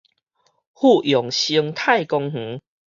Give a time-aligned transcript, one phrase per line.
[0.73, 2.61] 富陽生態公園